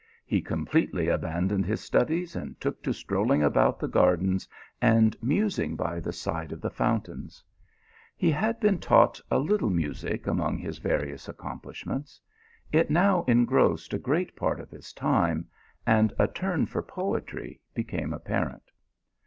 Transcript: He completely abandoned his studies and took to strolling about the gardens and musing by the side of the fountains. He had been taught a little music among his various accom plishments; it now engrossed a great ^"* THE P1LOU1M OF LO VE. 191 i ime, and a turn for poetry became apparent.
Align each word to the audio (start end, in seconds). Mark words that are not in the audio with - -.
He 0.25 0.41
completely 0.41 1.09
abandoned 1.09 1.63
his 1.67 1.79
studies 1.79 2.35
and 2.35 2.59
took 2.59 2.81
to 2.81 2.91
strolling 2.91 3.43
about 3.43 3.77
the 3.79 3.87
gardens 3.87 4.47
and 4.81 5.15
musing 5.21 5.75
by 5.75 5.99
the 5.99 6.11
side 6.11 6.51
of 6.51 6.59
the 6.59 6.71
fountains. 6.71 7.43
He 8.17 8.31
had 8.31 8.59
been 8.59 8.79
taught 8.79 9.21
a 9.29 9.37
little 9.37 9.69
music 9.69 10.25
among 10.25 10.57
his 10.57 10.79
various 10.79 11.27
accom 11.27 11.61
plishments; 11.61 12.19
it 12.71 12.89
now 12.89 13.21
engrossed 13.27 13.93
a 13.93 13.99
great 13.99 14.29
^"* 14.29 14.29
THE 14.33 14.39
P1LOU1M 14.39 14.51
OF 14.51 14.57
LO 14.57 14.65
VE. 14.65 15.01
191 15.05 15.13
i 15.13 15.29
ime, 15.29 15.45
and 15.99 16.13
a 16.17 16.27
turn 16.33 16.65
for 16.65 16.81
poetry 16.81 17.61
became 17.75 18.11
apparent. 18.11 18.71